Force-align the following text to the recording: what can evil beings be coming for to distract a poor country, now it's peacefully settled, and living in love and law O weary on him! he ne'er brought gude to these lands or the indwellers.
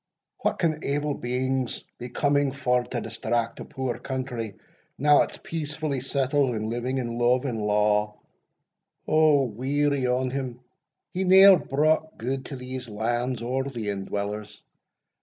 what 0.39 0.57
can 0.57 0.83
evil 0.83 1.13
beings 1.13 1.83
be 1.99 2.09
coming 2.09 2.51
for 2.51 2.83
to 2.83 2.99
distract 2.99 3.59
a 3.59 3.65
poor 3.65 3.99
country, 3.99 4.55
now 4.97 5.21
it's 5.21 5.37
peacefully 5.43 6.01
settled, 6.01 6.55
and 6.55 6.71
living 6.71 6.97
in 6.97 7.19
love 7.19 7.45
and 7.45 7.61
law 7.61 8.15
O 9.07 9.43
weary 9.43 10.07
on 10.07 10.31
him! 10.31 10.59
he 11.13 11.23
ne'er 11.23 11.59
brought 11.59 12.17
gude 12.17 12.45
to 12.45 12.55
these 12.55 12.89
lands 12.89 13.43
or 13.43 13.63
the 13.65 13.89
indwellers. 13.89 14.63